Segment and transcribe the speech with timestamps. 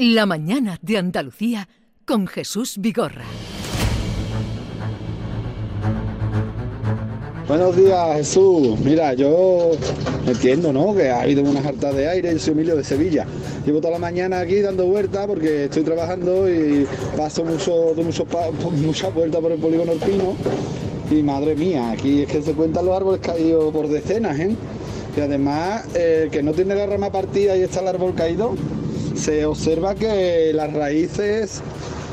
[0.00, 1.68] La mañana de Andalucía
[2.04, 3.24] con Jesús Vigorra.
[7.48, 8.78] Buenos días, Jesús.
[8.78, 9.72] Mira, yo
[10.24, 10.94] entiendo, ¿no?
[10.94, 12.32] Que ha habido unas hartas de aire.
[12.32, 13.26] Yo soy Emilio de Sevilla.
[13.66, 16.86] Llevo toda la mañana aquí dando vueltas porque estoy trabajando y
[17.16, 18.24] paso mucho, mucho,
[18.76, 20.36] muchas vueltas por el polígono alpino.
[21.10, 24.54] Y madre mía, aquí es que se cuentan los árboles caídos por decenas, ¿eh?
[25.16, 28.54] Y además, el que no tiene la rama partida y está el árbol caído,
[29.18, 31.60] se observa que las raíces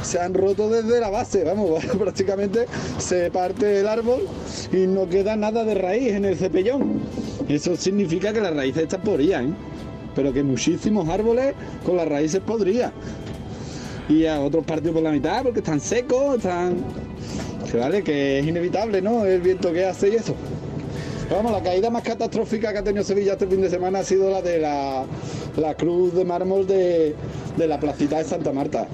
[0.02, 2.66] se han roto desde la base, vamos, prácticamente
[2.98, 4.28] se parte el árbol
[4.72, 7.02] y no queda nada de raíz en el cepellón.
[7.48, 9.54] Eso significa que las raíces están podridas, ¿eh?
[10.16, 11.54] pero que muchísimos árboles
[11.86, 12.92] con las raíces podridas.
[14.10, 16.78] Y a otros partidos por la mitad porque están secos, están...
[17.72, 19.26] Que vale, que es inevitable, ¿no?
[19.26, 20.36] El viento que hace y eso.
[21.30, 24.30] Vamos, la caída más catastrófica que ha tenido Sevilla este fin de semana ha sido
[24.30, 25.06] la de la,
[25.58, 27.16] la cruz de mármol de,
[27.58, 28.88] de la placita de Santa Marta.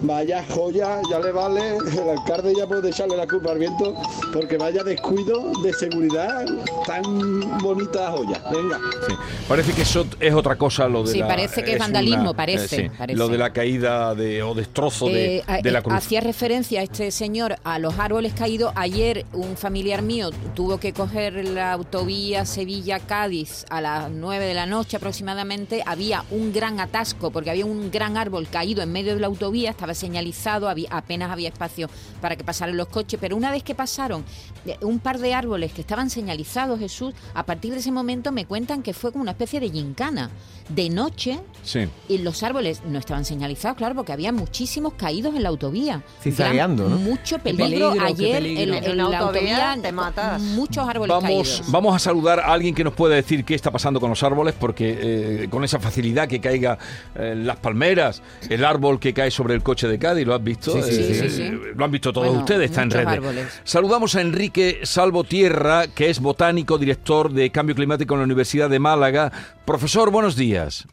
[0.00, 3.94] Vaya joya, ya le vale, el alcalde ya puede echarle la culpa al viento,
[4.32, 6.44] porque vaya descuido de seguridad,
[6.86, 8.40] tan bonita joya.
[8.52, 8.78] Venga.
[9.08, 9.14] Sí.
[9.48, 12.30] Parece que eso es otra cosa lo de Sí, la- parece que es una- vandalismo,
[12.30, 13.18] eh, parece, sí, parece.
[13.18, 15.94] Lo de la caída de, o destrozo de, Eh, a- de la eh, cruz.
[15.96, 18.72] Hacía referencia este señor a los árboles caídos.
[18.76, 24.66] Ayer un familiar mío tuvo que coger la autovía Sevilla-Cádiz a las 9 de la
[24.66, 25.82] noche aproximadamente.
[25.84, 29.70] Había un gran atasco porque había un gran árbol caído en medio de la autovía,
[29.70, 31.88] estaba señalizado, apenas había espacio
[32.20, 33.18] para que pasaran los coches.
[33.20, 34.24] Pero una vez que pasaron
[34.66, 38.46] eh, un par de árboles que estaban señalizados, Jesús, a partir de ese momento me
[38.46, 40.30] cuentan que fue como una especie de gincana.
[40.68, 41.86] De noche, Sí.
[42.08, 46.02] y los árboles no estaban señalizados, claro, porque había muchísimos caídos en la autovía.
[46.22, 47.10] Cizagueando, Gran- ¿no?
[47.10, 47.94] Mucho peligro.
[48.00, 48.62] Ayer peligro.
[48.62, 50.40] en, En en una la autovía te matas.
[50.40, 51.62] muchos árboles Vamos, caídos.
[51.70, 54.54] vamos a saludar a alguien que nos pueda decir qué está pasando con los árboles,
[54.58, 54.98] porque
[55.44, 56.78] eh, con esa facilidad que caiga
[57.14, 60.72] eh, las palmeras, el árbol que cae sobre el coche de Cádiz, ¿lo has visto?
[60.72, 61.50] Sí, sí, Eh, sí, sí.
[61.76, 63.08] Lo han visto todos Bueno, ustedes, está en redes.
[63.08, 63.46] árboles.
[63.64, 68.70] Saludamos a Enrique Salvo Tierra, que es botánico, director de Cambio Climático en la Universidad
[68.70, 69.30] de Málaga.
[69.66, 70.86] Profesor, buenos días.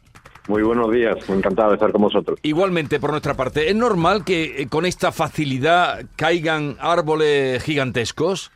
[0.48, 2.38] Muy buenos días, encantado de estar con vosotros.
[2.42, 8.52] Igualmente, por nuestra parte, ¿es normal que eh, con esta facilidad caigan árboles gigantescos?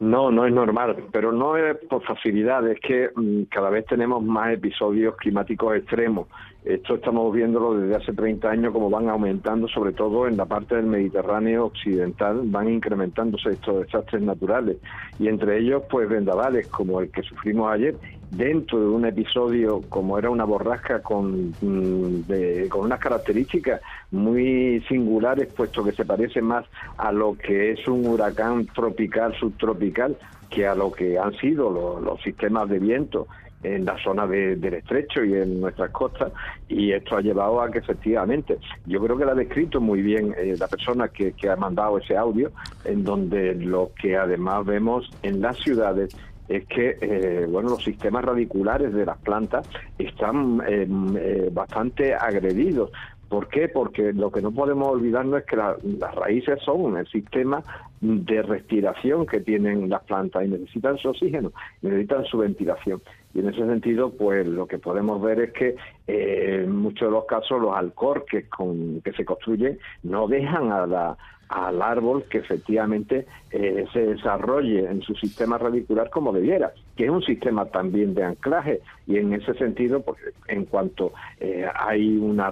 [0.00, 4.22] No, no es normal, pero no es por facilidad, es que mm, cada vez tenemos
[4.22, 6.28] más episodios climáticos extremos.
[6.64, 10.76] Esto estamos viéndolo desde hace 30 años, como van aumentando, sobre todo en la parte
[10.76, 14.76] del Mediterráneo occidental, van incrementándose estos desastres naturales.
[15.18, 17.96] Y entre ellos, pues vendavales como el que sufrimos ayer,
[18.30, 23.80] dentro de un episodio como era una borrasca con, mm, con unas características
[24.12, 26.64] muy singulares, puesto que se parece más
[26.96, 30.16] a lo que es un huracán tropical, subtropical,
[30.48, 33.26] que a lo que han sido lo- los sistemas de viento
[33.62, 36.32] en la zona de- del estrecho y en nuestras costas
[36.68, 40.34] y esto ha llevado a que efectivamente yo creo que lo ha descrito muy bien
[40.36, 42.52] eh, la persona que, ha mandado ese audio
[42.84, 46.10] en donde lo que además vemos en las ciudades
[46.48, 49.66] es que eh, bueno los sistemas radiculares de las plantas
[49.98, 50.86] están eh,
[51.18, 52.90] eh, bastante agredidos
[53.28, 53.68] ¿Por qué?
[53.68, 57.64] Porque lo que no podemos olvidarnos es que la- las raíces son el sistema
[57.98, 61.50] de respiración que tienen las plantas y necesitan su oxígeno,
[61.80, 63.00] necesitan su ventilación.
[63.34, 65.76] Y en ese sentido, pues lo que podemos ver es que
[66.06, 70.86] eh, en muchos de los casos los alcorques con, que se construyen no dejan a
[70.86, 71.16] la-
[71.48, 77.10] al árbol que efectivamente eh, se desarrolle en su sistema radicular como debiera, que es
[77.10, 78.80] un sistema también de anclaje.
[79.06, 80.16] Y en ese sentido, pues,
[80.48, 82.50] en cuanto eh, hay una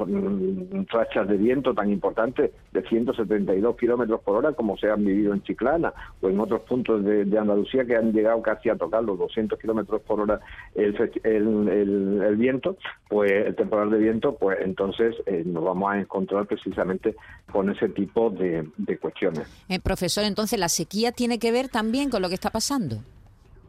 [0.90, 5.42] rachas de viento tan importantes de 172 kilómetros por hora como se han vivido en
[5.44, 9.58] Chiclana o en otros puntos de Andalucía que han llegado casi a tocar los 200
[9.58, 10.40] kilómetros por hora
[10.74, 10.94] el,
[11.24, 12.76] el, el- el viento,
[13.08, 17.14] pues el temporal de viento, pues entonces eh, nos vamos a encontrar precisamente
[17.52, 19.48] con ese tipo de, de cuestiones.
[19.68, 22.96] Eh, profesor, entonces la sequía tiene que ver también con lo que está pasando.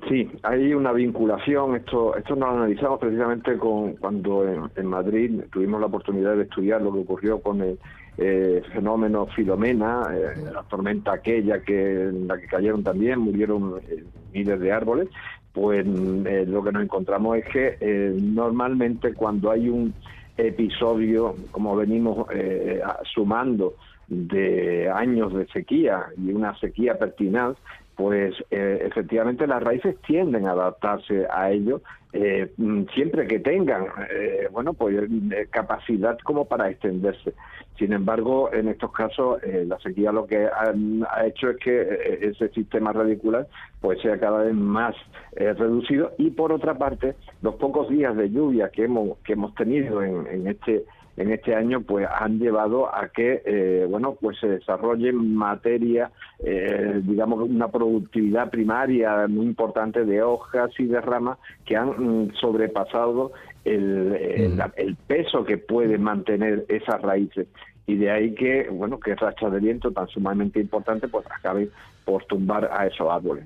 [0.10, 1.76] Sí, hay una vinculación.
[1.76, 6.44] Esto, esto nos lo analizamos precisamente con cuando en, en Madrid tuvimos la oportunidad de
[6.44, 7.78] estudiar lo que ocurrió con el
[8.18, 14.04] eh, fenómeno Filomena, eh, la tormenta aquella que en la que cayeron también, murieron eh,
[14.34, 15.08] miles de árboles.
[15.54, 19.94] Pues eh, lo que nos encontramos es que eh, normalmente cuando hay un
[20.38, 22.82] episodio, como venimos eh,
[23.14, 23.76] sumando,
[24.08, 27.56] de años de sequía y una sequía pertinaz,
[27.96, 31.82] pues eh, efectivamente las raíces tienden a adaptarse a ello
[32.14, 37.34] eh, mm, siempre que tengan eh, bueno pues eh, capacidad como para extenderse.
[37.78, 40.74] Sin embargo en estos casos eh, la sequía lo que ha,
[41.10, 43.48] ha hecho es que ese sistema radicular
[43.80, 44.96] pues sea cada vez más
[45.34, 46.12] reducido.
[46.18, 50.28] Y por otra parte los pocos días de lluvia que hemos que hemos tenido en,
[50.28, 50.84] en este
[51.18, 57.02] en este año pues han llevado a que eh, bueno pues se desarrolle materia eh,
[57.04, 63.32] digamos una productividad primaria muy importante de hojas y de ramas que han mm, sobrepasado
[63.64, 67.48] el, el, peso que pueden mantener esas raíces.
[67.86, 71.70] Y de ahí que bueno que rachas de viento tan sumamente importante pues acabe
[72.06, 73.46] por tumbar a esos árboles.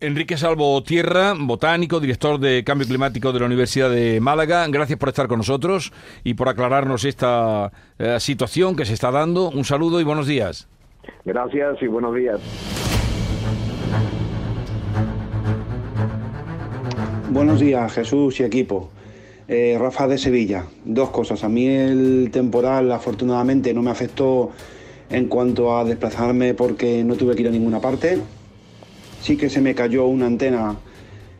[0.00, 5.08] Enrique Salvo Tierra, botánico, director de Cambio Climático de la Universidad de Málaga, gracias por
[5.08, 5.92] estar con nosotros
[6.22, 9.50] y por aclararnos esta eh, situación que se está dando.
[9.50, 10.68] Un saludo y buenos días.
[11.24, 12.40] Gracias y buenos días.
[17.30, 18.90] Buenos días, Jesús y equipo.
[19.48, 20.64] Eh, Rafa de Sevilla.
[20.84, 21.42] Dos cosas.
[21.42, 24.52] A mí el temporal, afortunadamente, no me afectó
[25.10, 28.20] en cuanto a desplazarme porque no tuve que ir a ninguna parte
[29.20, 30.76] sí que se me cayó una antena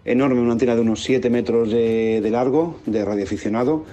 [0.05, 3.85] enorme, una antena de unos 7 metros de, largo, de radioaficionado.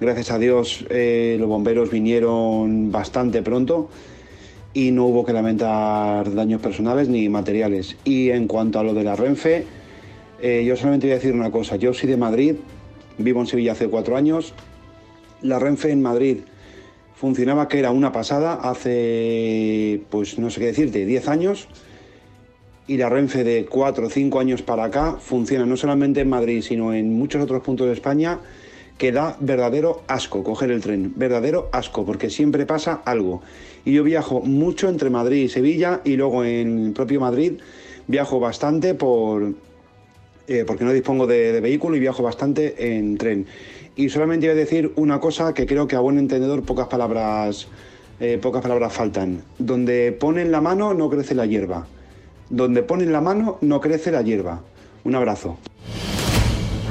[0.00, 3.90] Gracias a Dios eh, los bomberos vinieron bastante pronto
[4.72, 7.96] y no hubo que lamentar daños personales ni materiales.
[8.04, 9.64] Y en cuanto a lo de la Renfe,
[10.40, 11.76] eh, yo solamente voy a decir una cosa.
[11.76, 12.56] Yo soy de Madrid,
[13.18, 14.54] vivo en Sevilla hace cuatro años.
[15.42, 16.38] La Renfe en Madrid
[17.16, 21.68] funcionaba que era una pasada hace, pues no sé qué decirte, 10 años
[22.88, 26.62] y la Renfe de 4 o 5 años para acá funciona no solamente en Madrid,
[26.62, 28.40] sino en muchos otros puntos de España
[28.96, 33.42] que da verdadero asco coger el tren, verdadero asco, porque siempre pasa algo.
[33.84, 37.52] Y yo viajo mucho entre Madrid y Sevilla y luego en el propio Madrid
[38.08, 39.52] viajo bastante por,
[40.48, 43.46] eh, porque no dispongo de, vehículo y viajo bastante en tren.
[43.96, 47.68] Y solamente voy a decir una cosa que creo que a buen entendedor pocas palabras,
[48.18, 49.42] eh, pocas palabras faltan.
[49.58, 51.86] Donde ponen la mano no crece la hierba.
[52.50, 54.60] Donde ponen la mano no crece la hierba.
[55.04, 55.56] Un abrazo.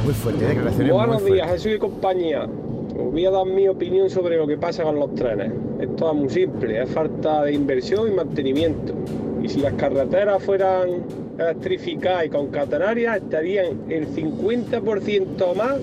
[0.05, 2.43] Muy fuerte, declaraciones Buenos días, Jesús y compañía.
[2.43, 5.51] Os voy a dar mi opinión sobre lo que pasa con los trenes.
[5.79, 8.93] Esto es muy simple, es falta de inversión y mantenimiento.
[9.41, 11.03] Y si las carreteras fueran
[11.37, 15.77] electrificadas y con catenarias, estarían el 50% más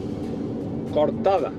[0.92, 1.52] cortadas.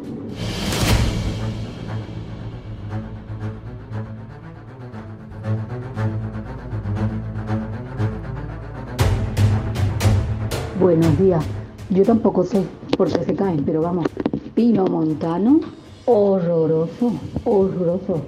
[10.85, 11.43] Buenos días.
[11.89, 12.61] Yo tampoco sé
[12.95, 14.05] por qué se caen, pero vamos.
[14.53, 15.59] Pino montano,
[16.05, 17.11] horroroso,
[17.43, 18.21] horroroso.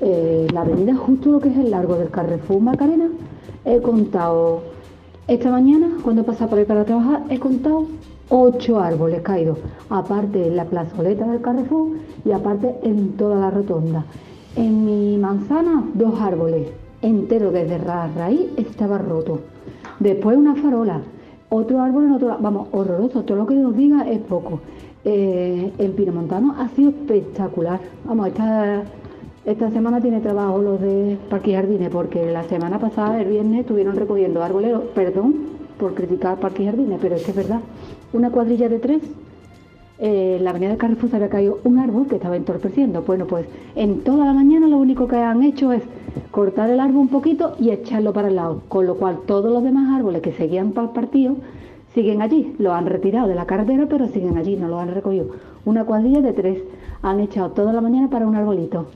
[0.00, 3.10] Eh, la avenida justo lo que es el largo del Carrefour Macarena,
[3.66, 4.62] he contado
[5.26, 7.84] esta mañana, cuando he pasado por ahí para trabajar, he contado
[8.30, 9.58] ocho árboles caídos,
[9.90, 11.90] aparte en la plazoleta del Carrefour
[12.24, 14.06] y aparte en toda la rotonda.
[14.56, 16.68] En mi manzana, dos árboles,
[17.02, 19.40] entero desde raíz estaba roto.
[20.00, 21.02] Después una farola,
[21.50, 24.60] otro árbol en otro vamos, horroroso, todo lo que nos diga es poco.
[25.04, 27.80] Eh, en Pinomontano ha sido espectacular.
[28.04, 28.82] Vamos, esta,
[29.46, 33.60] esta semana tiene trabajo los de Parque y Jardines, porque la semana pasada, el viernes,
[33.60, 37.60] estuvieron recogiendo árboles, perdón por criticar Parque y Jardines, pero es que es verdad.
[38.12, 39.02] Una cuadrilla de tres
[39.98, 43.02] eh, en la avenida de Carrefour se había caído un árbol que estaba entorpeciendo.
[43.02, 45.82] Bueno, pues en toda la mañana lo único que han hecho es
[46.30, 49.62] cortar el árbol un poquito y echarlo para el lado, con lo cual todos los
[49.62, 51.36] demás árboles que seguían para el partido
[51.94, 52.54] siguen allí.
[52.58, 55.28] Lo han retirado de la carretera, pero siguen allí, no lo han recogido.
[55.64, 56.62] Una cuadrilla de tres
[57.02, 58.86] han echado toda la mañana para un arbolito.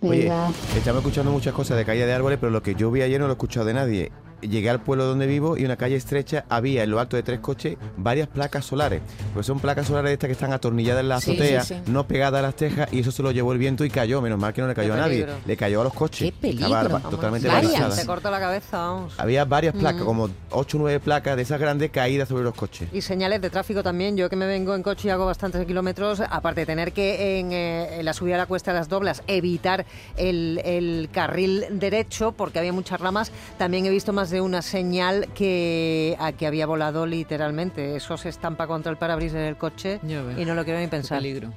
[0.00, 0.30] Oye,
[0.76, 3.26] estamos escuchando muchas cosas de caída de árboles, pero lo que yo vi ayer no
[3.26, 6.82] lo he escuchado de nadie llegué al pueblo donde vivo y una calle estrecha había
[6.82, 9.00] en lo alto de tres coches varias placas solares.
[9.34, 12.56] Pues son placas solares estas que están atornilladas en la azotea, no pegadas a las
[12.56, 14.20] tejas y eso se lo llevó el viento y cayó.
[14.20, 16.30] Menos mal que no le cayó a nadie, le cayó a los coches.
[16.30, 17.00] Qué peligro.
[17.00, 17.48] totalmente
[17.92, 19.14] Se cortó la cabeza, vamos.
[19.18, 20.06] Había varias placas, mm.
[20.06, 22.88] como ocho o nueve placas de esas grandes caídas sobre los coches.
[22.92, 24.16] Y señales de tráfico también.
[24.16, 27.52] Yo que me vengo en coche y hago bastantes kilómetros, aparte de tener que en,
[27.52, 29.84] eh, la subida a la cuesta de las doblas evitar
[30.16, 35.28] el, el carril derecho porque había muchas ramas, también he visto más de una señal
[35.34, 37.96] que, a que había volado literalmente.
[37.96, 41.18] Eso se estampa contra el parabrisas del coche y no lo quiero ni pensar.
[41.18, 41.52] Peligro.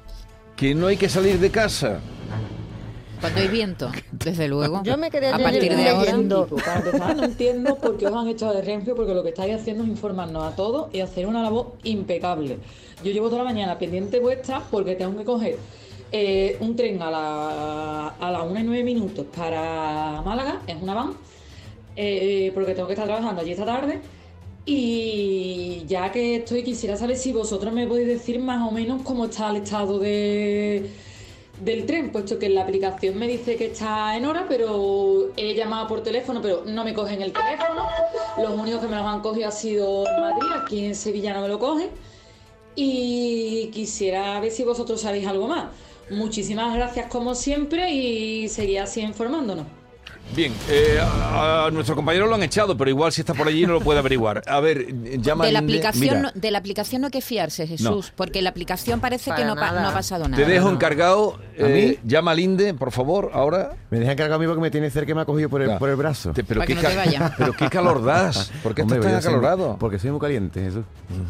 [0.55, 1.99] Que no hay que salir de casa.
[3.19, 4.81] Cuando hay viento, desde luego.
[4.83, 6.17] Yo me quedé a partir de ahora.
[6.17, 9.89] no entiendo por qué os han echado de Renfe, porque lo que estáis haciendo es
[9.89, 12.57] informarnos a todos y hacer una labor impecable.
[13.03, 15.57] Yo llevo toda la mañana pendiente vuestra porque tengo que coger
[16.11, 20.93] eh, un tren a la, a las 1 y 9 minutos para Málaga, es una
[20.93, 21.13] van,
[21.95, 24.01] eh, porque tengo que estar trabajando allí esta tarde.
[24.65, 29.25] Y ya que estoy, quisiera saber si vosotros me podéis decir más o menos cómo
[29.25, 30.91] está el estado de,
[31.61, 35.87] del tren, puesto que la aplicación me dice que está en hora, pero he llamado
[35.87, 37.87] por teléfono, pero no me cogen el teléfono.
[38.37, 41.41] Los únicos que me lo han cogido ha sido en Madrid, aquí en Sevilla no
[41.41, 41.89] me lo cogen.
[42.75, 45.65] Y quisiera ver si vosotros sabéis algo más
[46.11, 49.65] Muchísimas gracias como siempre y seguid así informándonos.
[50.35, 53.65] Bien, eh, a, a nuestro compañero lo han echado, pero igual si está por allí
[53.67, 54.41] no lo puede averiguar.
[54.47, 54.87] A ver,
[55.21, 58.13] llama De la, aplicación, no- de la aplicación no hay que fiarse, Jesús, No.
[58.15, 59.81] porque la aplicación parece que no, pa- nada.
[59.81, 60.41] no ha pasado nada.
[60.41, 60.75] te dejo no.
[60.75, 61.37] encargado.
[61.63, 61.79] ¿A mí?
[61.79, 63.71] eh, llama al Inde, por favor, ahora.
[63.89, 65.67] Me deja encargado a mí porque me tiene cerca y me ha cogido por el,
[65.67, 65.79] Claro.
[65.79, 66.31] por el brazo.
[66.31, 67.35] Te- pero, Para qué que no te ca- vaya.
[67.37, 68.51] pero qué calor das.
[68.63, 69.77] ¿Por qué Hombre, estás tan yo soy muy- acalorado?
[69.79, 70.83] Porque soy muy caliente, Jesús.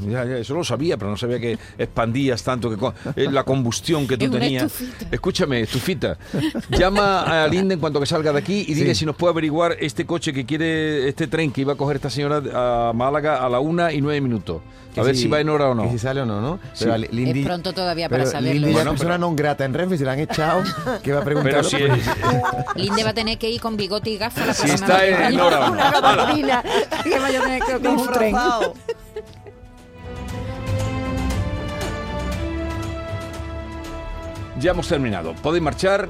[0.07, 3.43] Ya, ya, eso lo sabía, pero no sabía que expandías tanto, que co- eh, la
[3.43, 4.63] combustión que tú Es una tenías.
[4.65, 5.05] estufita.
[5.11, 6.17] Escúchame, estufita.
[6.69, 9.01] Llama a Linde en cuanto que salga de aquí y dile Sí.
[9.01, 12.09] si nos puede averiguar este coche que quiere, este tren que iba a coger esta
[12.09, 12.41] señora
[12.89, 14.61] a Málaga a la una y nueve minutos.
[14.91, 15.83] A Que ver si va en hora o no.
[15.83, 16.59] que si sale o no, ¿no?
[16.73, 16.83] Sí.
[16.83, 18.51] Pero a Lindy- Es pronto todavía para pero saberlo.
[18.53, 20.63] Lindy ya Bueno, es persona pero- non grata en Renfe, se la han echado,
[21.03, 21.51] que va a preguntar.
[21.53, 21.77] Pero si,
[22.75, 25.45] Linde va a tener que ir con bigote y gafas la si está en vaya.
[25.45, 25.71] hora o no.
[25.73, 26.63] Una gasolina
[27.03, 28.35] que vaya a tener que coger un tren.
[34.59, 35.33] Ya hemos terminado.
[35.41, 36.09] Podéis marchar